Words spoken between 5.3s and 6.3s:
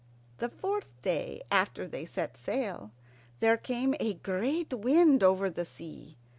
the sea.